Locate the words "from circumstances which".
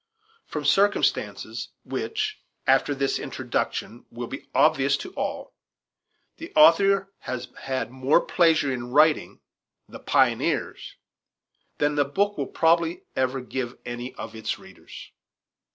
0.47-2.41